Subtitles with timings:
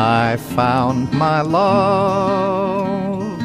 [0.00, 3.36] I found my love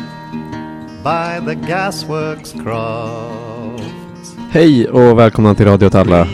[1.03, 3.83] by the gasworks croft.
[4.51, 6.27] Hej och välkomna till Radio åt alla.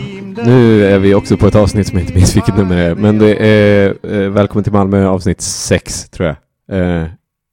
[0.46, 2.94] Nu är vi också på ett avsnitt som jag inte minns vilket nummer det är,
[2.94, 6.36] men det är eh, Välkommen till Malmö avsnitt 6 tror jag.
[6.78, 7.02] Eh,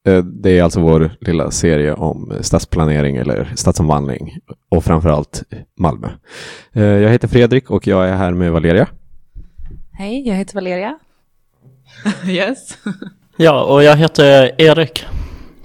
[0.08, 4.40] eh, det är alltså vår lilla serie om stadsplanering eller stadsomvandling
[4.70, 5.44] och framförallt
[5.78, 6.08] Malmö.
[6.74, 8.88] Eh, jag heter Fredrik och jag är här med Valeria.
[9.92, 11.00] Hej, jag heter Valeria.
[12.28, 12.78] yes.
[13.38, 15.06] Ja, och jag heter Erik.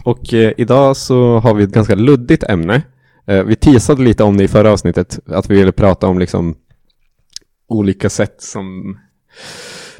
[0.04, 2.82] Och eh, idag så har vi ett ganska luddigt ämne.
[3.26, 6.54] Eh, vi teasade lite om det i förra avsnittet, att vi ville prata om liksom
[7.68, 8.96] olika sätt som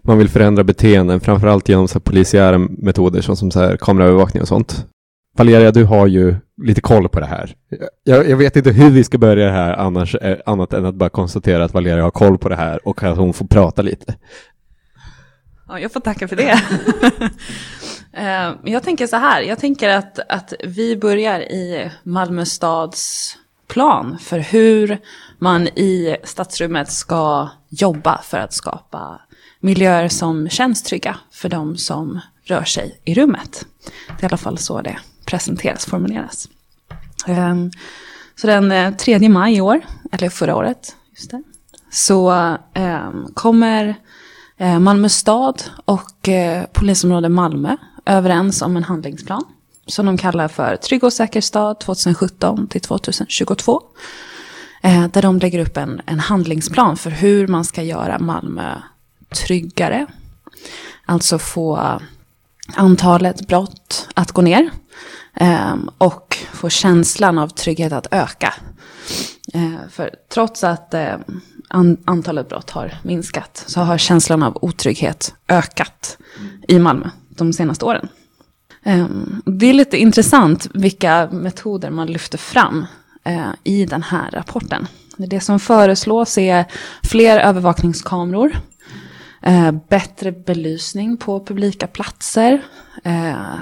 [0.03, 4.43] man vill förändra beteenden, framförallt genom så här polisiära metoder som, som så här kameraövervakning
[4.43, 4.87] och sånt.
[5.37, 7.55] Valeria, du har ju lite koll på det här.
[8.05, 10.95] Jag, jag vet inte hur vi ska börja det här annars, eh, annat än att
[10.95, 14.15] bara konstatera att Valeria har koll på det här och att hon får prata lite.
[15.75, 16.61] Ja, jag får tacka för det.
[18.17, 23.37] Eh, jag tänker så här, jag tänker att, att vi börjar i Malmö stads
[23.69, 24.99] plan för hur
[25.39, 29.21] man i stadsrummet ska jobba för att skapa
[29.61, 33.67] miljöer som känns trygga för de som rör sig i rummet.
[34.07, 36.49] Det är i alla fall så det presenteras, formuleras.
[37.27, 37.71] Ehm,
[38.37, 39.81] så den eh, 3 maj i år,
[40.13, 41.43] eller förra året, just det,
[41.91, 42.31] så
[42.75, 43.95] ehm, kommer
[44.57, 49.45] Eh, Malmö stad och eh, polisområde Malmö överens om en handlingsplan
[49.87, 53.83] som de kallar för Trygg och säker stad 2017 till 2022.
[54.83, 58.75] Eh, där de lägger upp en, en handlingsplan för hur man ska göra Malmö
[59.35, 60.07] tryggare.
[61.07, 62.01] Alltså få
[62.75, 64.71] antalet brott att gå ner.
[65.99, 68.55] Och få känslan av trygghet att öka.
[69.53, 71.17] Eh, för trots att eh,
[72.05, 76.19] antalet brott har minskat så har känslan av otrygghet ökat
[76.69, 78.09] i Malmö de senaste åren.
[78.83, 82.87] Ehm, det är lite intressant vilka metoder man lyfter fram
[83.25, 84.87] eh, i den här rapporten.
[85.17, 86.65] Det som föreslås är
[87.03, 88.57] fler övervakningskameror
[89.89, 92.63] bättre belysning på publika platser.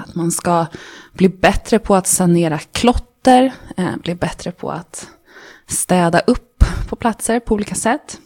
[0.03, 0.65] Att man ska
[1.13, 3.53] bli bättre på att sanera klotter.
[4.03, 5.07] Bli bättre på att
[5.67, 8.19] städa upp på platser på olika sätt.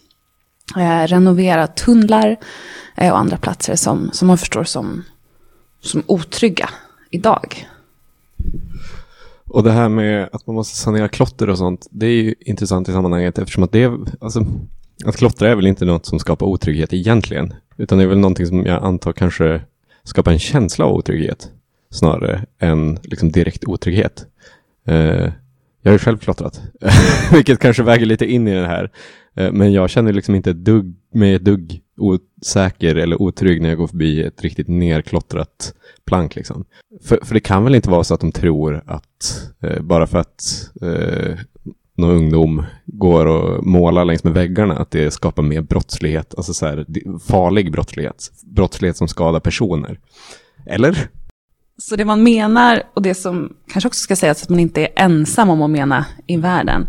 [0.77, 2.37] Eh, renovera tunnlar
[2.95, 5.03] eh, och andra platser som, som man förstår som,
[5.81, 6.69] som otrygga
[7.11, 7.67] idag.
[9.49, 12.89] Och det här med att man måste sanera klotter och sånt, det är ju intressant
[12.89, 14.45] i sammanhanget eftersom att det, alltså,
[15.05, 18.47] att klottra är väl inte något som skapar otrygghet egentligen, utan det är väl någonting
[18.47, 19.61] som jag antar kanske
[20.03, 21.51] skapar en känsla av otrygghet
[21.89, 24.25] snarare än liksom direkt otrygghet.
[24.87, 25.31] Eh,
[25.87, 26.61] jag har ju själv klottrat,
[27.33, 28.91] vilket kanske väger lite in i det här.
[29.35, 33.69] Eh, men jag känner liksom inte ett dugg, mig ett dugg osäker eller otrygg när
[33.69, 35.73] jag går förbi ett riktigt nerklottrat
[36.05, 36.35] plank.
[36.35, 36.65] Liksom.
[37.03, 40.17] För, för det kan väl inte vara så att de tror att eh, bara för
[40.17, 41.39] att eh,
[41.97, 46.65] någon ungdom går och målar längs med väggarna, att det skapar mer brottslighet, alltså så
[46.65, 46.85] här,
[47.27, 49.99] farlig brottslighet, brottslighet som skadar personer.
[50.65, 51.09] Eller?
[51.77, 54.89] Så det man menar, och det som kanske också ska sägas att man inte är
[54.95, 56.87] ensam om att mena i världen,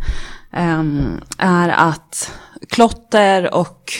[0.52, 2.32] ehm, är att
[2.68, 3.92] klotter och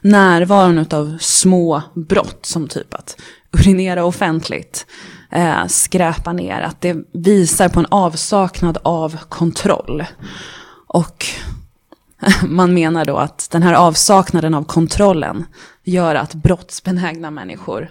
[0.00, 3.20] närvaron av små brott, som typ att
[3.52, 4.86] urinera offentligt,
[5.30, 6.60] eh, skräpa ner.
[6.60, 10.04] Att det visar på en avsaknad av kontroll.
[10.86, 11.26] Och
[12.46, 15.44] man menar då att den här avsaknaden av kontrollen
[15.84, 17.90] gör att brottsbenägna människor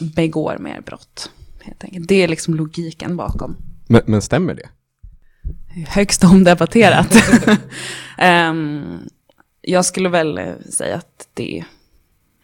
[0.00, 1.30] begår mer brott.
[2.08, 3.56] Det är liksom logiken bakom.
[3.86, 4.68] Men, men stämmer det?
[5.88, 7.16] Högst omdebatterat.
[8.50, 8.98] um,
[9.60, 10.40] jag skulle väl
[10.72, 11.64] säga att det,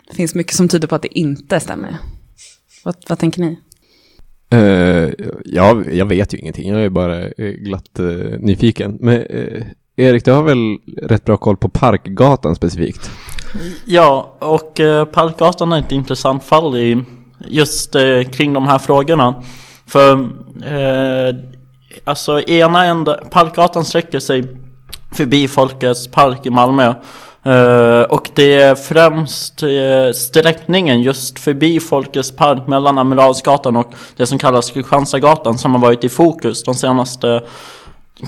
[0.09, 1.97] det finns mycket som tyder på att det inte stämmer.
[2.85, 3.59] Vad, vad tänker ni?
[4.55, 5.13] Uh,
[5.45, 6.69] ja, jag vet ju ingenting.
[6.69, 8.99] Jag är bara uh, glatt uh, nyfiken.
[9.01, 9.27] Men
[9.97, 13.11] Erik, du har väl rätt bra koll på Parkgatan specifikt?
[13.85, 14.75] Ja, och
[15.13, 17.05] Parkgatan är ett intressant fall i
[17.49, 19.35] just eh, kring de här frågorna.
[19.87, 20.13] För
[20.65, 21.35] eh,
[22.05, 24.45] alltså ena ända, Parkgatan sträcker sig
[25.13, 26.95] förbi Folkets park i Malmö
[27.45, 34.27] Eh, och det är främst eh, sträckningen just förbi Folkets park mellan Amiralsgatan och det
[34.27, 37.43] som kallas Kristianstadsgatan som har varit i fokus de senaste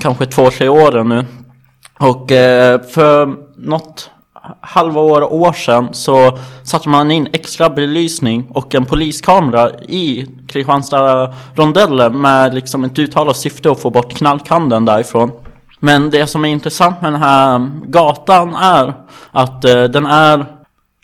[0.00, 1.24] kanske två, tre åren nu.
[2.00, 4.10] Och eh, för något
[4.60, 12.20] halva år, år sedan så satte man in extra belysning och en poliskamera i Kristianstad-rondellen
[12.20, 15.30] med liksom ett uttalat syfte att få bort knarkhandeln därifrån.
[15.80, 18.94] Men det som är intressant med den här gatan är
[19.30, 20.46] att eh, den är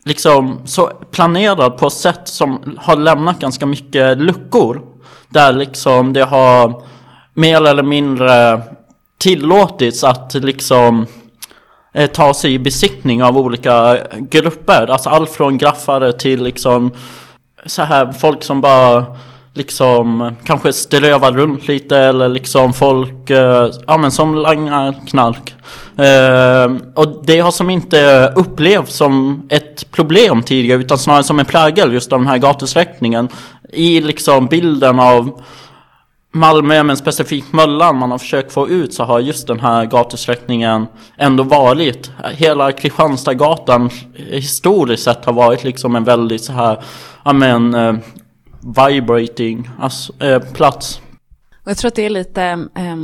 [0.04, 4.82] liksom så planerad på ett sätt som har lämnat ganska mycket luckor.
[5.28, 6.82] Där liksom det har
[7.34, 8.62] mer eller mindre
[9.18, 11.06] tillåtits att liksom
[11.92, 14.90] Eh, ta sig i besittning av olika grupper.
[14.90, 16.92] Alltså allt från graffare till liksom
[17.66, 19.06] så här folk som bara
[19.54, 25.54] liksom kanske strövar runt lite eller liksom folk eh, ja, men som langar knark.
[25.96, 31.46] Eh, och det har som inte upplevts som ett problem tidigare utan snarare som en
[31.46, 33.28] prägel just av den här gatusträckningen.
[33.72, 35.42] I liksom bilden av
[36.32, 40.86] Malmö, men specifikt Möllan man har försökt få ut så har just den här gatusträckningen
[41.16, 42.10] ändå varit.
[42.32, 46.82] Hela Kristianstadsgatan historiskt sett har varit liksom en väldigt så här,
[47.24, 47.94] ja men, eh,
[48.60, 51.00] vibrating alltså, eh, plats.
[51.64, 52.42] Och jag tror att det är lite
[52.74, 52.96] eh,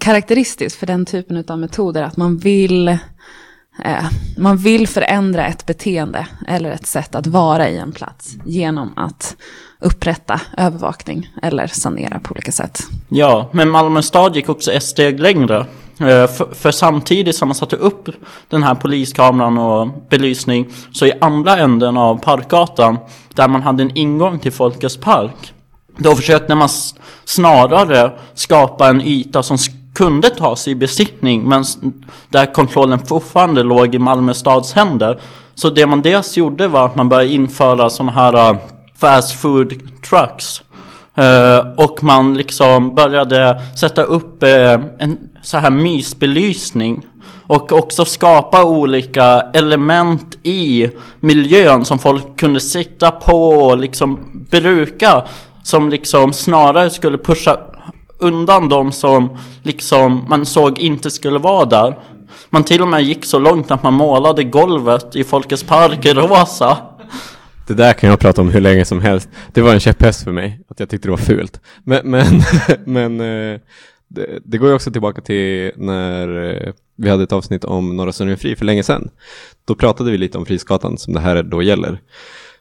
[0.00, 6.26] karaktäristiskt för den typen av metoder att man vill eh, man vill förändra ett beteende
[6.48, 9.36] eller ett sätt att vara i en plats genom att
[9.80, 12.80] upprätta övervakning eller sanera på olika sätt.
[13.08, 15.66] Ja, men Malmö stad gick också ett steg längre.
[16.00, 18.08] Eh, för, för, samtidigt som man satte upp
[18.48, 22.98] den här poliskameran och belysning så i andra änden av Parkgatan
[23.34, 25.52] där man hade en ingång till Folkets park
[25.98, 26.68] då försökte man
[27.24, 29.56] snarare skapa en yta som
[29.94, 31.64] kunde tas i besittning, men
[32.28, 35.20] där kontrollen fortfarande låg i Malmö stads händer.
[35.54, 38.56] Så det man dels gjorde var att man började införa sådana här eh,
[39.00, 39.74] fast food
[40.08, 40.62] trucks.
[41.18, 47.06] Uh, och man liksom började sätta upp uh, en så här mysbelysning.
[47.46, 50.90] Och också skapa olika element i
[51.20, 55.24] miljön som folk kunde sitta på och liksom bruka.
[55.62, 57.58] Som liksom snarare skulle pusha
[58.18, 61.98] undan de som liksom man såg inte skulle vara där.
[62.50, 66.76] Man till och med gick så långt att man målade golvet i Folkets park rosa.
[67.68, 69.28] Det där kan jag prata om hur länge som helst.
[69.52, 71.60] Det var en käpphäst för mig, att jag tyckte det var fult.
[71.84, 72.24] Men, men,
[72.84, 73.60] men eh,
[74.08, 78.36] det, det, går ju också tillbaka till när eh, vi hade ett avsnitt om Norra
[78.36, 79.10] Fri för länge sedan.
[79.64, 82.00] Då pratade vi lite om Frisgatan som det här då gäller.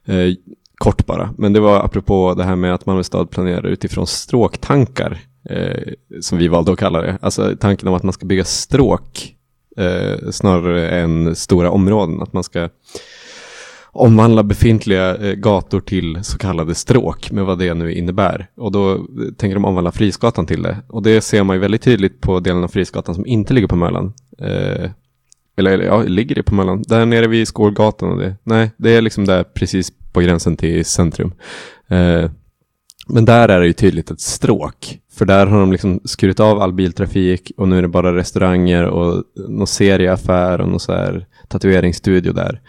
[0.06, 0.33] Eh,
[0.77, 5.19] kort bara, men det var apropå det här med att Malmö stad planerar utifrån stråktankar
[5.50, 7.18] eh, som vi valde att kalla det.
[7.21, 9.36] Alltså tanken om att man ska bygga stråk
[9.77, 12.21] eh, snarare än stora områden.
[12.21, 12.69] Att man ska
[13.92, 18.48] omvandla befintliga eh, gator till så kallade stråk med vad det nu innebär.
[18.56, 19.00] Och då eh,
[19.38, 20.78] tänker de omvandla Frisgatan till det.
[20.88, 23.75] Och det ser man ju väldigt tydligt på delen av Frisgatan som inte ligger på
[23.75, 24.13] Möllan.
[24.39, 24.89] Eh,
[25.57, 26.84] eller ja, ligger det på Möllan?
[26.88, 28.36] Där nere vid Skålgatan och det.
[28.44, 31.33] Nej, det är liksom där precis på gränsen till centrum.
[31.88, 32.30] Eh,
[33.07, 35.00] men där är det ju tydligt ett stråk.
[35.13, 38.83] För där har de liksom skurit av all biltrafik och nu är det bara restauranger
[38.83, 42.61] och någon serieaffär och någon så här tatueringsstudio där.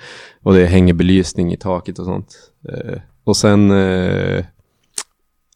[0.43, 2.35] Och det hänger belysning i taket och sånt.
[2.69, 4.45] Eh, och sen eh,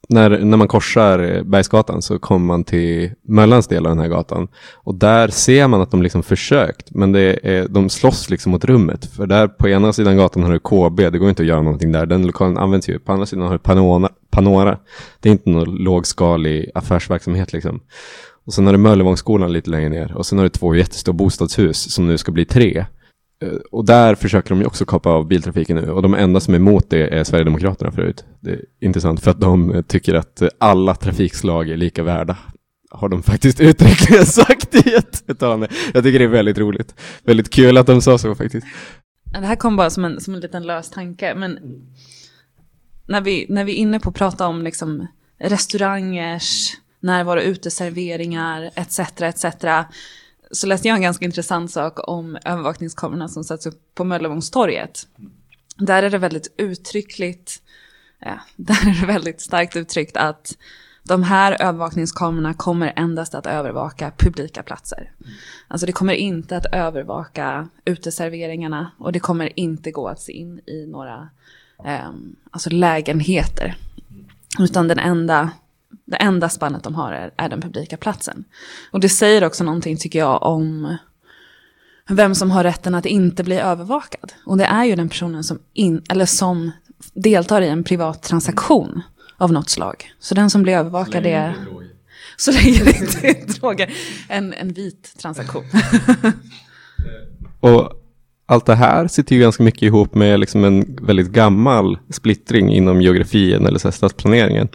[0.09, 4.49] när, när man korsar Bergsgatan så kommer man till Möllans del av den här gatan.
[4.75, 8.65] Och där ser man att de liksom försökt, men det är, de slåss liksom mot
[8.65, 9.05] rummet.
[9.05, 11.93] För där på ena sidan gatan har du KB, det går inte att göra någonting
[11.93, 12.07] där.
[12.07, 12.99] Den lokalen används ju.
[12.99, 14.09] På andra sidan har du Panora.
[14.31, 14.79] Panora.
[15.21, 17.81] Det är inte någon lågskalig affärsverksamhet liksom.
[18.45, 20.17] Och sen har du Möllevångsskolan lite längre ner.
[20.17, 22.87] Och sen har du två jättestora bostadshus som nu ska bli tre.
[23.43, 25.91] Eh, och där försöker de ju också kapa av biltrafiken nu.
[25.91, 28.25] Och de enda som är emot det är Sverigedemokraterna förut.
[28.41, 32.37] Det är intressant för att de eh, tycker att eh, alla trafikslag är lika värda.
[32.91, 35.69] Har de faktiskt uttryckligen sagt i ett uttalande.
[35.95, 36.95] Jag tycker det är väldigt roligt.
[37.25, 38.67] Väldigt kul att de sa så faktiskt.
[39.25, 41.35] Det här kom bara som en, som en liten lös tanke.
[41.35, 41.59] Men
[43.07, 45.07] när vi, när vi är inne på att prata om liksom
[45.41, 48.99] restaurangers närvaro, uteserveringar etc.
[49.23, 49.45] etc
[50.53, 55.07] så läste jag en ganska intressant sak om övervakningskamerorna som sätts upp på Möllevångstorget.
[55.77, 57.63] Där är det väldigt uttryckligt,
[58.19, 60.57] ja, där är det väldigt starkt uttryckt att
[61.05, 65.13] de här övervakningskamerorna kommer endast att övervaka publika platser.
[65.69, 70.61] Alltså det kommer inte att övervaka uteserveringarna och det kommer inte gå att se in
[70.67, 71.29] i några
[71.85, 72.11] eh,
[72.51, 73.77] alltså lägenheter.
[74.59, 75.51] Utan den enda
[76.05, 78.45] det enda spannet de har är, är den publika platsen.
[78.91, 80.97] Och det säger också någonting, tycker jag, om
[82.09, 84.33] vem som har rätten att inte bli övervakad.
[84.47, 86.71] Och det är ju den personen som, in, eller som
[87.15, 89.03] deltar i en privat transaktion
[89.37, 90.13] av något slag.
[90.19, 91.57] Så den som blir övervakad är...
[92.37, 93.93] Så länge det inte är droger.
[94.29, 95.65] En, en vit transaktion.
[97.61, 97.93] och
[98.47, 103.03] allt det här sitter ju ganska mycket ihop med liksom en väldigt gammal splittring inom
[103.03, 104.69] geografin eller så stadsplaneringen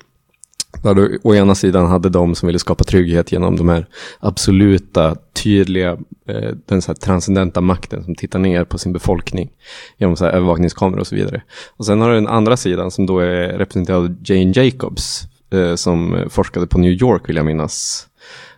[0.84, 3.86] där du å ena sidan hade de som ville skapa trygghet genom de här
[4.20, 9.50] absoluta, tydliga, eh, den så här transcendenta makten som tittar ner på sin befolkning
[9.98, 11.42] genom så här övervakningskameror och så vidare.
[11.78, 15.76] Och sen har du den andra sidan som då är representerad av Jane Jacobs eh,
[15.76, 18.08] som forskade på New York vill jag minnas.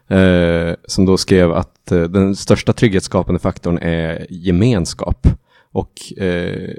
[0.09, 5.27] Eh, som då skrev att eh, den största trygghetsskapande faktorn är gemenskap
[5.73, 6.69] och eh,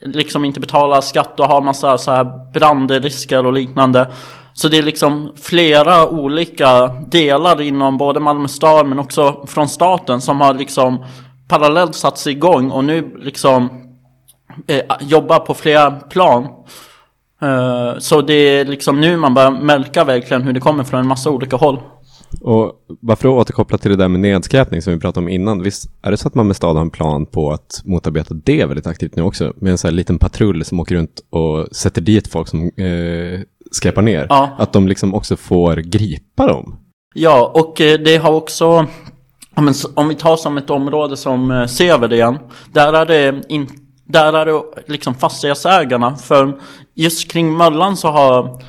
[0.00, 4.10] liksom inte betalar skatt och har massa så här brandrisker och liknande.
[4.54, 10.20] Så det är liksom flera olika delar inom både Malmö stad men också från staten
[10.20, 11.04] som har liksom
[11.48, 13.68] parallellt satt sig igång och nu liksom
[14.66, 16.48] eh, jobbar på flera plan.
[17.42, 21.06] Eh, så det är liksom nu man börjar märka verkligen hur det kommer från en
[21.06, 21.80] massa olika håll.
[22.40, 25.62] Och bara för att återkoppla till det där med nedskräpning som vi pratade om innan.
[25.62, 28.86] Visst är det så att Malmö stad har en plan på att motarbeta det väldigt
[28.86, 29.52] aktivt nu också?
[29.56, 33.40] Med en sån här liten patrull som åker runt och sätter dit folk som eh,
[33.72, 34.26] skräpar ner.
[34.28, 34.56] Ja.
[34.58, 36.78] Att de liksom också får gripa dem.
[37.14, 38.86] Ja, och eh, det har också,
[39.94, 42.38] om vi tar som ett område som eh, Seved igen.
[42.72, 43.68] Där är det, in,
[44.04, 46.16] där är det liksom fastighetsägarna.
[46.16, 46.60] För
[46.94, 48.62] just kring Möllan så har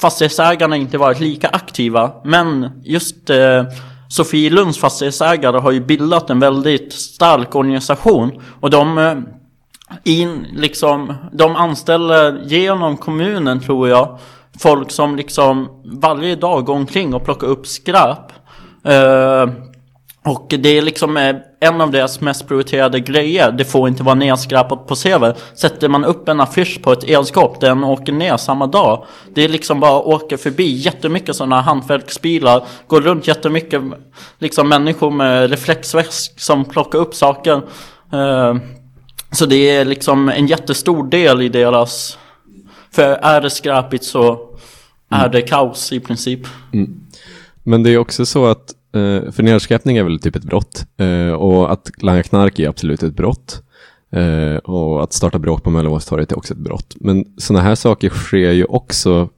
[0.00, 2.12] fastighetsägarna inte varit lika aktiva.
[2.24, 3.64] Men just eh,
[4.08, 8.42] Sofielunds fastighetsägare har ju bildat en väldigt stark organisation.
[8.60, 9.14] Och de eh,
[10.04, 14.18] in, liksom, de anställer genom kommunen tror jag
[14.58, 18.32] folk som liksom varje dag går omkring och plockar upp skräp.
[18.84, 19.46] Eh,
[20.24, 23.52] och det är liksom eh, en av deras mest prioriterade grejer.
[23.52, 25.24] Det får inte vara nedskräpat på CV.
[25.54, 29.04] Sätter man upp en affisch på ett elskåp, den åker ner samma dag.
[29.34, 32.64] Det är liksom bara åker förbi jättemycket sådana hantverksbilar.
[32.86, 33.82] Går runt jättemycket
[34.38, 37.62] liksom människor med reflexväsk som plockar upp saker.
[38.12, 38.56] Eh,
[39.32, 42.18] så det är liksom en jättestor del i deras...
[42.98, 44.48] För är det skräpigt så
[45.10, 45.32] är mm.
[45.32, 46.40] det kaos i princip.
[46.72, 47.00] Mm.
[47.62, 51.32] Men det är också så att, eh, för nedskräpning är väl typ ett brott eh,
[51.32, 53.62] och att langa knark är absolut ett brott.
[54.12, 56.96] Eh, och att starta bråk på Möllevångstorget är också ett brott.
[57.00, 59.28] Men sådana här saker sker ju också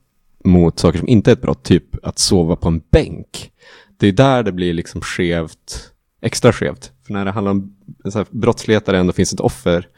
[0.45, 3.51] mot saker som inte är ett brott, typ att sova på en bänk.
[3.97, 5.91] Det är där det blir liksom skevt,
[6.23, 6.93] extra skevt.
[7.11, 7.75] För när det handlar om
[8.05, 9.89] så här, brottslighet där det ändå finns ett offer,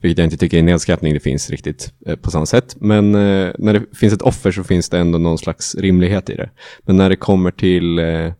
[0.00, 2.76] vilket jag inte tycker är nedskräpning det finns riktigt eh, på samma sätt.
[2.80, 6.34] Men eh, när det finns ett offer så finns det ändå någon slags rimlighet i
[6.34, 6.50] det.
[6.80, 8.32] Men när det kommer till eh,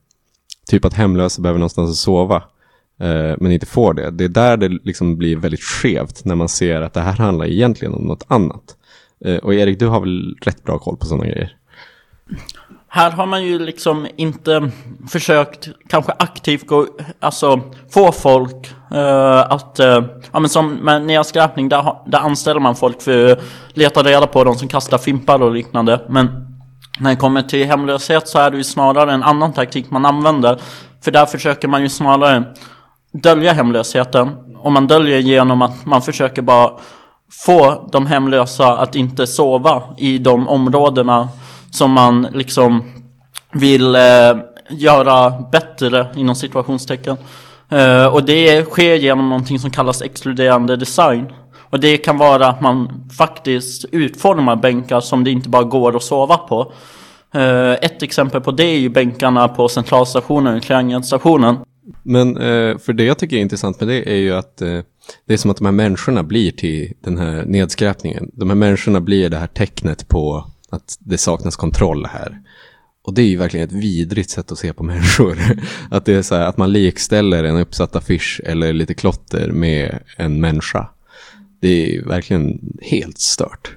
[0.70, 2.37] typ att hemlösa behöver någonstans att sova,
[3.00, 4.11] eh, men inte får det.
[4.11, 7.47] Det är där det liksom blir väldigt skevt när man ser att det här handlar
[7.47, 8.76] egentligen om något annat.
[9.25, 11.56] Eh, och Erik, du har väl rätt bra koll på sådana grejer?
[12.88, 14.71] Här har man ju liksom inte
[15.09, 16.87] försökt kanske aktivt gå,
[17.21, 22.76] alltså få folk uh, att, uh, ja men som med nedskräpning, där, där anställer man
[22.76, 23.38] folk för att
[23.75, 26.00] leta reda på de som kastar fimpar och liknande.
[26.09, 26.49] Men
[27.00, 30.61] när det kommer till hemlöshet så är det ju snarare en annan taktik man använder.
[31.04, 32.45] För där försöker man ju snarare
[33.12, 34.30] dölja hemlösheten.
[34.57, 36.71] Och man döljer genom att man försöker bara
[37.47, 41.28] få de hemlösa att inte sova i de områdena
[41.71, 42.83] som man liksom
[43.53, 44.01] vill eh,
[44.71, 47.17] göra bättre inom situationstecken.
[47.71, 51.33] Eh, och det sker genom någonting som kallas exkluderande design.
[51.71, 56.03] Och det kan vara att man faktiskt utformar bänkar som det inte bara går att
[56.03, 56.73] sova på.
[57.35, 61.57] Eh, ett exempel på det är ju bänkarna på centralstationen, triangelstationen.
[62.03, 64.79] Men eh, för det jag tycker är intressant med det är ju att eh,
[65.27, 68.31] det är som att de här människorna blir till den här nedskräpningen.
[68.33, 72.43] De här människorna blir det här tecknet på att det saknas kontroll här.
[73.03, 75.39] Och det är ju verkligen ett vidrigt sätt att se på människor.
[75.91, 79.99] att det är så här att man likställer en uppsatt affisch eller lite klotter med
[80.17, 80.89] en människa.
[81.61, 83.77] Det är ju verkligen helt stört.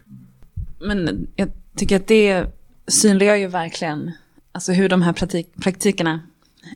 [0.79, 2.45] Men jag tycker att det
[2.87, 4.11] synliggör ju verkligen
[4.51, 6.19] alltså hur de här praktik praktikerna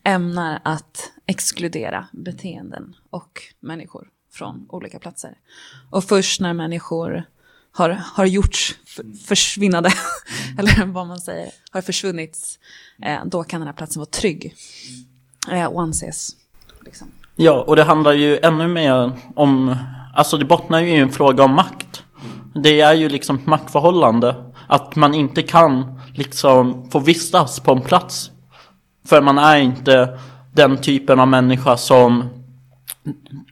[0.03, 5.37] ämnar att exkludera beteenden och människor från olika platser.
[5.89, 7.23] Och först när människor
[7.75, 8.75] har, har gjorts
[9.25, 9.89] försvinnade,
[10.59, 12.59] eller vad man säger, har försvunnit,
[13.03, 14.55] eh, då kan den här platsen vara trygg
[15.51, 16.35] eh, och anses.
[16.85, 17.07] Liksom.
[17.35, 19.75] Ja, och det handlar ju ännu mer om,
[20.15, 22.03] alltså det bottnar ju i en fråga om makt.
[22.63, 24.35] Det är ju liksom ett maktförhållande.
[24.67, 28.31] Att man inte kan liksom få vistas på en plats.
[29.05, 30.19] För man är inte
[30.53, 32.29] den typen av människa som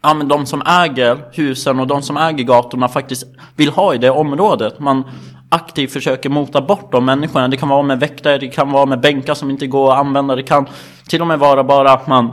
[0.02, 3.98] ja, men de som äger husen och de som äger gatorna faktiskt vill ha i
[3.98, 4.80] det området.
[4.80, 5.04] Man
[5.50, 7.48] aktivt försöker mota bort de människorna.
[7.48, 10.36] Det kan vara med väktare, det kan vara med bänkar som inte går att använda.
[10.36, 10.68] Det kan
[11.08, 12.32] till och med vara bara att man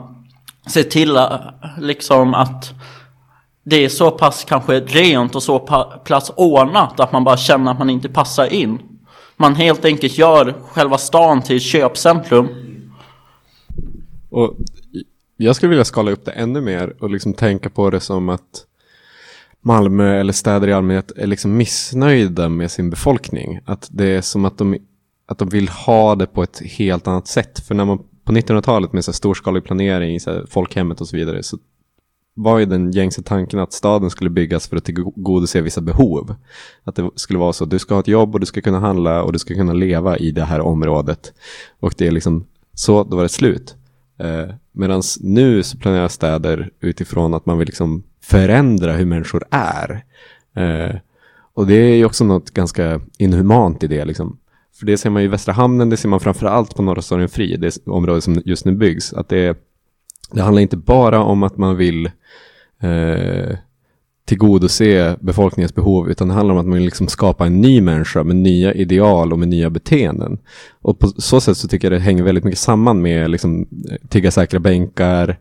[0.66, 1.30] ser till äh,
[1.78, 2.72] liksom att
[3.64, 5.58] det är så pass kanske rent och så
[6.04, 8.78] pass ordnat att man bara känner att man inte passar in.
[9.36, 12.48] Man helt enkelt gör själva stan till köpcentrum.
[14.30, 14.54] Och
[15.44, 18.66] jag skulle vilja skala upp det ännu mer och liksom tänka på det som att
[19.60, 23.60] Malmö eller städer i allmänhet är liksom missnöjda med sin befolkning.
[23.64, 24.78] Att det är som att de,
[25.26, 27.60] att de vill ha det på ett helt annat sätt.
[27.60, 31.58] För när man på 1900-talet med så storskalig planering, så folkhemmet och så vidare, så
[32.34, 36.34] var ju den gängse tanken att staden skulle byggas för att tillgodose vissa behov.
[36.84, 39.22] Att det skulle vara så, du ska ha ett jobb och du ska kunna handla
[39.22, 41.32] och du ska kunna leva i det här området.
[41.80, 43.76] Och det är liksom så, då var det slut.
[44.20, 50.04] Eh, Medan nu så planerar städer utifrån att man vill liksom förändra hur människor är.
[50.56, 50.96] Eh,
[51.54, 54.04] och det är ju också något ganska inhumant i det.
[54.04, 54.38] Liksom.
[54.78, 57.28] För det ser man i Västra Hamnen, det ser man framför allt på Norra Storien
[57.28, 59.12] Fri, det område som just nu byggs.
[59.12, 59.58] Att det,
[60.32, 62.06] det handlar inte bara om att man vill
[62.80, 63.56] eh,
[64.30, 68.22] tillgodose befolkningens behov, utan det handlar om att man vill liksom skapa en ny människa
[68.22, 70.38] med nya ideal och med nya beteenden.
[70.82, 74.08] Och på så sätt så tycker jag det hänger väldigt mycket samman med liksom, eh,
[74.08, 75.38] tigga säkra bänkar,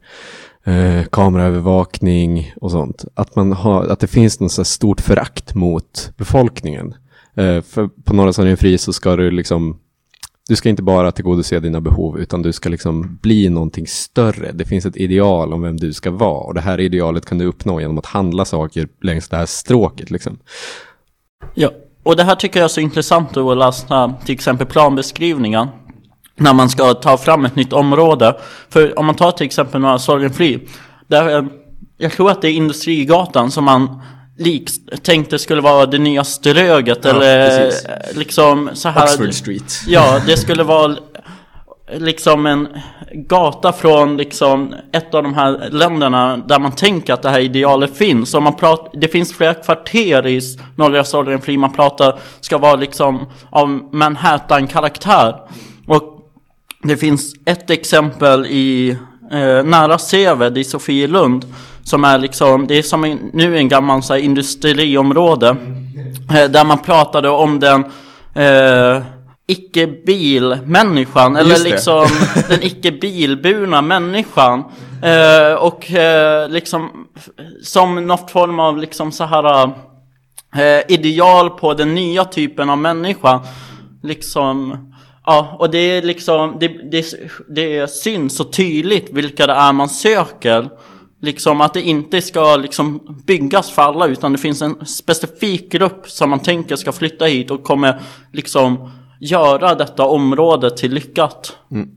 [0.65, 3.05] eh, kameraövervakning och sånt.
[3.13, 6.93] Att, man har, att det finns något så stort förakt mot befolkningen.
[7.35, 9.79] Eh, för på Norra Sverige Fri så ska du liksom
[10.49, 14.51] du ska inte bara tillgodose dina behov utan du ska liksom bli någonting större.
[14.51, 17.45] Det finns ett ideal om vem du ska vara och det här idealet kan du
[17.45, 20.11] uppnå genom att handla saker längs det här stråket.
[20.11, 20.37] Liksom.
[21.53, 21.71] Ja,
[22.03, 25.67] och det här tycker jag är så intressant att läsa till exempel planbeskrivningen
[26.35, 28.37] när man ska ta fram ett nytt område.
[28.69, 30.67] För om man tar till exempel några Sorgenfri,
[31.07, 31.45] där, eh,
[31.97, 34.01] jag tror att det är Industrigatan som man
[34.39, 34.69] lik,
[35.03, 37.87] tänkte skulle vara det nya Ströget ja, eller precis.
[38.17, 39.03] liksom så här.
[39.03, 39.81] Oxford Street.
[39.87, 40.95] Ja, det skulle vara
[41.97, 42.67] liksom en
[43.13, 47.97] gata från liksom ett av de här länderna där man tänker att det här idealet
[47.97, 48.33] finns.
[48.33, 50.41] Och man pratar, det finns flera kvarter i
[50.75, 55.35] norra Sorgenfri man pratar ska vara liksom av Manhattan-karaktär.
[55.87, 56.03] Och
[56.83, 58.97] det finns ett exempel i
[59.31, 61.45] eh, nära Seved i Sofielund
[61.89, 65.55] som är liksom, det är som en, nu en gammal så här, industriområde.
[66.35, 67.85] Eh, där man pratade om den
[68.35, 69.01] eh,
[69.47, 71.35] icke-bilmänniskan.
[71.35, 72.07] Eller liksom
[72.49, 74.63] den icke-bilburna människan.
[75.03, 77.07] Eh, och eh, liksom
[77.63, 79.63] som något form av liksom så här
[80.55, 83.41] eh, ideal på den nya typen av människa.
[84.03, 84.77] Liksom
[85.25, 87.05] Ja, och det är liksom, det, det,
[87.47, 90.69] det syns så tydligt vilka det är man söker.
[91.21, 96.09] Liksom att det inte ska liksom byggas för alla utan det finns en specifik grupp
[96.09, 98.01] som man tänker ska flytta hit och kommer
[98.31, 101.57] liksom göra detta område till lyckat.
[101.71, 101.89] Mm.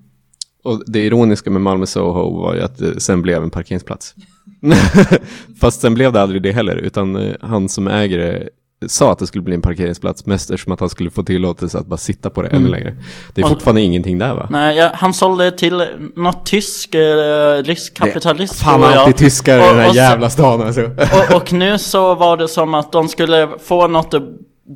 [0.64, 4.14] Och det ironiska med Malmö Soho var ju att det sen blev en parkeringsplats.
[5.60, 8.48] Fast sen blev det aldrig det heller, utan eh, han som äger det
[8.88, 11.86] sa att det skulle bli en parkeringsplats mest eftersom att han skulle få tillåtelse att
[11.86, 12.62] bara sitta på det mm.
[12.62, 12.96] ännu längre.
[13.34, 14.46] Det är fortfarande och, ingenting där va?
[14.50, 18.58] Nej, ja, han sålde till något tysk eh, riskkapitalist.
[18.58, 20.82] Det, fan alltid tyskar i den här och, jävla stan alltså.
[20.82, 24.22] Och, och, nu så var det som att de skulle få något att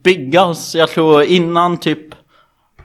[0.05, 2.01] byggas, jag tror innan typ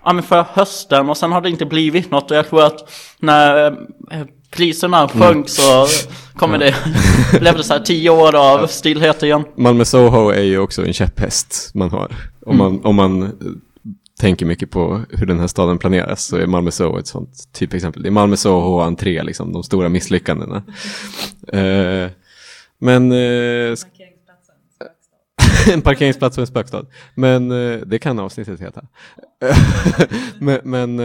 [0.04, 2.92] ja, men förra hösten och sen har det inte blivit något och jag tror att
[3.20, 3.68] när
[4.12, 5.88] eh, priserna sjönk så
[6.36, 6.76] kommer det,
[7.40, 9.44] blev det så här tio år av stillhet igen.
[9.56, 12.16] Malmö Soho är ju också en käpphäst man har.
[12.46, 13.30] Om man, om man eh,
[14.20, 18.04] tänker mycket på hur den här staden planeras så är Malmö Soho ett sånt typexempel.
[18.04, 20.64] Det är Malmö Soho och entré, liksom, de stora misslyckandena.
[21.48, 22.10] Eh,
[22.80, 23.12] men...
[23.12, 23.76] Eh,
[25.74, 26.86] en parkeringsplats och en spökstad.
[27.16, 27.50] Men
[27.90, 28.82] det kan avsnittet heta.
[30.40, 31.00] men men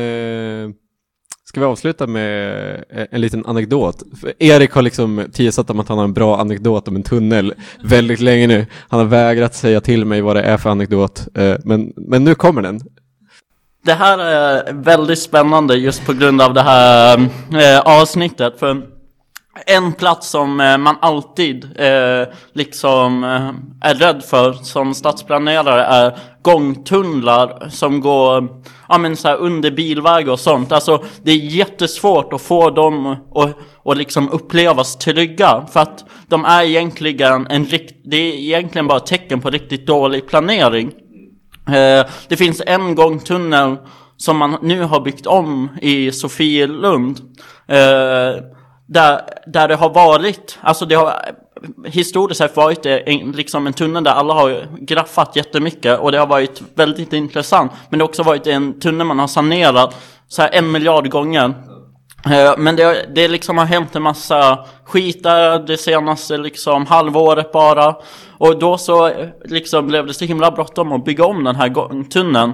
[1.56, 4.02] ska vi avsluta med en liten anekdot?
[4.20, 7.54] För Erik har liksom teasat om att han har en bra anekdot om en tunnel
[7.84, 8.66] väldigt länge nu.
[8.88, 11.28] Han har vägrat säga till mig vad det är för anekdot.
[11.34, 12.80] Eh, men, men nu kommer den.
[13.84, 17.18] Det här är väldigt spännande just på grund av det här
[17.52, 18.58] eh, avsnittet.
[18.58, 18.82] För
[19.66, 26.18] en plats som eh, man alltid eh, liksom eh, är rädd för som stadsplanerare är
[26.42, 28.48] gångtunnlar som går
[28.88, 30.72] ja, men så här under bilväg och sånt.
[30.72, 35.66] Alltså det är jättesvårt att få dem att och liksom upplevas trygga.
[35.72, 40.28] För att de är egentligen en rikt, det är egentligen bara tecken på riktigt dålig
[40.28, 40.92] planering.
[41.68, 43.76] Eh, det finns en gångtunnel
[44.16, 47.20] som man nu har byggt om i Sofielund.
[47.68, 48.42] Eh,
[48.86, 51.34] där, där det har varit, alltså det har
[51.84, 56.26] historiskt sett varit en, liksom en tunnel där alla har graffat jättemycket och det har
[56.26, 57.72] varit väldigt intressant.
[57.88, 59.94] Men det har också varit en tunnel man har sanerat
[60.28, 61.54] så här en miljard gånger.
[62.26, 67.52] Eh, men det, det liksom har hänt en massa skit där det senaste liksom halvåret
[67.52, 67.96] bara.
[68.38, 72.04] Och då så eh, liksom blev det så himla bråttom att bygga om den här
[72.10, 72.52] tunneln.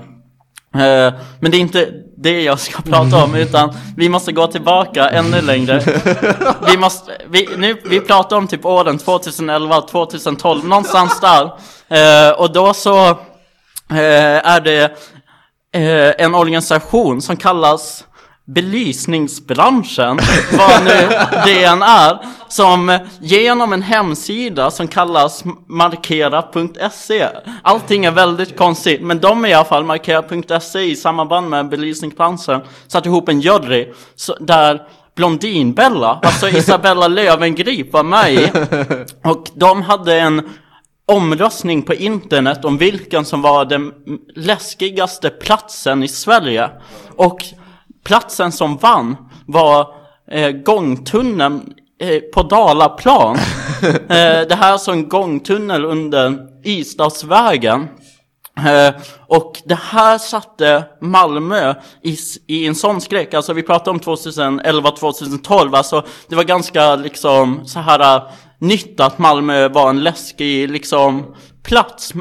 [0.75, 5.09] Eh, men det är inte det jag ska prata om utan vi måste gå tillbaka
[5.09, 5.83] ännu längre.
[6.67, 11.45] Vi, måste, vi, nu, vi pratar om typ åren 2011, 2012, någonstans där.
[11.89, 13.09] Eh, och då så
[13.91, 14.97] eh, är det
[16.19, 18.05] en organisation som kallas
[18.45, 20.19] belysningsbranschen,
[20.59, 21.09] vad nu
[21.45, 27.29] det än är, som genom en hemsida som kallas markera.se.
[27.63, 32.61] Allting är väldigt konstigt, men de är i alla fall markera.se i samband med belysningsbranschen
[32.87, 33.93] satt ihop en jury
[34.41, 34.83] där
[35.15, 38.51] Blondinbella, alltså Isabella Löwengrip var med i.
[39.25, 40.51] Och de hade en
[41.07, 43.93] omröstning på internet om vilken som var den
[44.35, 46.71] läskigaste platsen i Sverige.
[47.17, 47.45] Och
[48.05, 49.95] platsen som vann var
[50.31, 53.37] eh, gångtunneln eh, på Dalaplan.
[53.83, 57.89] eh, det här är alltså en gångtunnel under Isdalsvägen.
[58.59, 58.95] Eh,
[59.27, 65.77] och det här satte Malmö i, i en sån skräck, alltså vi pratar om 2011-2012,
[65.77, 68.23] alltså det var ganska liksom så här uh,
[68.59, 72.13] nytt att Malmö var en läskig liksom plats.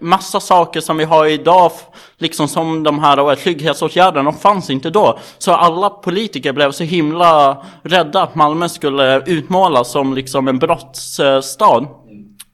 [0.00, 1.72] Massa saker som vi har idag,
[2.18, 5.18] liksom som de här trygghetsåtgärderna, de fanns inte då.
[5.38, 11.86] Så alla politiker blev så himla rädda att Malmö skulle utmålas som liksom en brottsstad.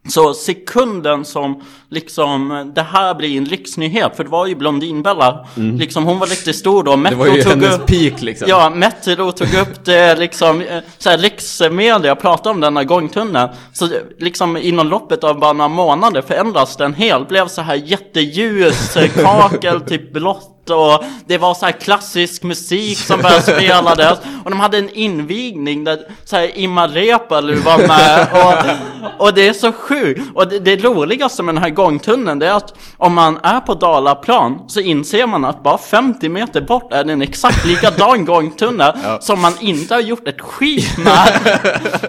[0.09, 5.77] Så sekunden som liksom det här blir en riksnyhet, för det var ju Blondinbella, mm.
[5.77, 6.97] liksom hon var riktigt stor då.
[6.97, 8.49] Metro det var ju tog hennes upp, peak liksom.
[8.49, 13.49] Ja, Metro tog upp det liksom, eh, så här riksmedia pratade om denna gångtunneln.
[13.73, 13.88] Så
[14.19, 19.11] liksom inom loppet av bara några månader förändras den helt, blev så här jätteljus, eh,
[19.25, 24.61] kakel, typ blått och det var så här klassisk musik som började spelades och de
[24.61, 29.72] hade en invigning där så här Imma Reepalu var med och, och det är så
[29.72, 33.61] sjukt och det, det roligaste med den här gångtunneln det är att om man är
[33.61, 38.24] på Dalaplan så inser man att bara 50 meter bort är det en exakt likadan
[38.24, 39.18] gångtunnel ja.
[39.20, 41.61] som man inte har gjort ett skit med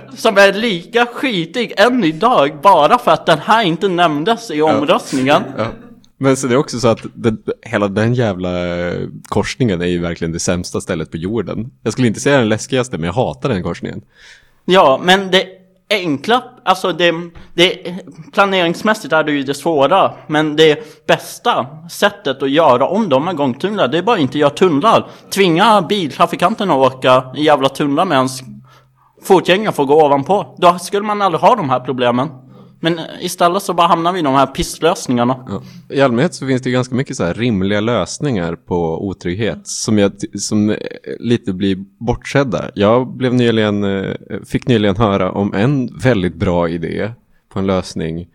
[0.18, 5.44] som är lika skitig än idag bara för att den här inte nämndes i omröstningen
[5.58, 5.64] ja.
[5.64, 5.85] Ja.
[6.18, 10.00] Men så det är också så att det, hela den jävla eh, korsningen är ju
[10.00, 11.72] verkligen det sämsta stället på jorden.
[11.84, 14.02] Jag skulle inte säga den läskigaste, men jag hatar den korsningen.
[14.66, 15.46] Ja, men det
[15.90, 17.14] enkla, alltså det,
[17.54, 17.96] det
[18.34, 20.14] planeringsmässigt är det ju det svåra.
[20.28, 24.50] Men det bästa sättet att göra om de här gångtunnlar, det är bara inte göra
[24.50, 25.08] tunnlar.
[25.30, 28.30] Tvinga biltrafikanterna att åka i jävla tunnlar medan
[29.24, 30.56] fotgängare får gå ovanpå.
[30.58, 32.30] Då skulle man aldrig ha de här problemen.
[32.86, 35.38] Men istället så bara hamnar vi i de här pisslösningarna.
[35.48, 35.62] Ja.
[35.96, 40.12] I allmänhet så finns det ganska mycket så här rimliga lösningar på otrygghet som, jag,
[40.40, 40.78] som eh,
[41.20, 42.72] lite blir bortsedda.
[42.76, 47.12] Jag blev nyligen, eh, fick nyligen höra om en väldigt bra idé
[47.50, 48.28] på en lösning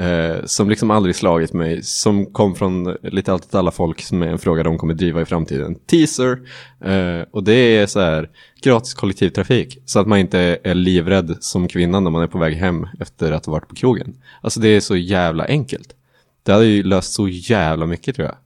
[0.00, 4.26] eh, som liksom aldrig slagit mig, som kom från lite allt alla folk som är
[4.26, 5.74] en fråga de kommer driva i framtiden.
[5.74, 6.38] Teaser!
[6.84, 8.30] Eh, och det är så här
[8.62, 12.54] gratis kollektivtrafik så att man inte är livrädd som kvinna när man är på väg
[12.54, 14.16] hem efter att ha varit på krogen.
[14.40, 15.94] Alltså det är så jävla enkelt.
[16.42, 18.36] Det hade ju löst så jävla mycket tror jag.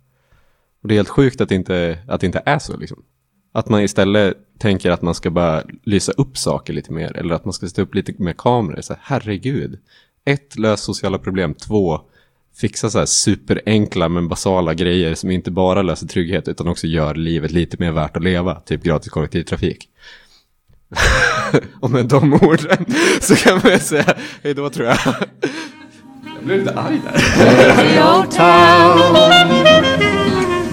[0.83, 3.03] Och det är helt sjukt att det inte, att det inte är så liksom.
[3.53, 7.17] Att man istället tänker att man ska bara lysa upp saker lite mer.
[7.17, 8.81] Eller att man ska sätta upp lite mer kameror.
[8.81, 9.79] Så här, herregud.
[10.27, 11.55] Ett, lös sociala problem.
[11.55, 12.01] Två,
[12.57, 17.15] fixa så här superenkla men basala grejer som inte bara löser trygghet utan också gör
[17.15, 18.55] livet lite mer värt att leva.
[18.55, 19.89] Typ gratis kollektivtrafik.
[21.81, 22.85] Och med de orden
[23.21, 24.99] så kan man säga hej då tror jag.
[26.35, 27.13] Jag blev lite arg där.
[27.45, 29.35] Dirty old town.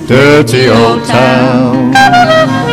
[0.07, 2.70] Dirty old town.